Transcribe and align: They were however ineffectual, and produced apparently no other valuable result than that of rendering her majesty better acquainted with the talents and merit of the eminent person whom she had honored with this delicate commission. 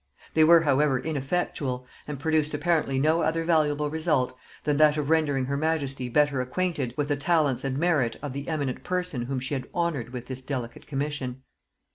They 0.33 0.43
were 0.43 0.61
however 0.61 0.97
ineffectual, 0.97 1.85
and 2.07 2.19
produced 2.19 2.55
apparently 2.55 2.97
no 2.97 3.21
other 3.21 3.43
valuable 3.45 3.91
result 3.91 4.35
than 4.63 4.77
that 4.77 4.97
of 4.97 5.11
rendering 5.11 5.45
her 5.45 5.57
majesty 5.57 6.09
better 6.09 6.41
acquainted 6.41 6.95
with 6.97 7.07
the 7.09 7.15
talents 7.15 7.63
and 7.63 7.77
merit 7.77 8.15
of 8.19 8.33
the 8.33 8.47
eminent 8.47 8.83
person 8.83 9.25
whom 9.27 9.39
she 9.39 9.53
had 9.53 9.67
honored 9.75 10.09
with 10.11 10.25
this 10.25 10.41
delicate 10.41 10.87
commission. 10.87 11.43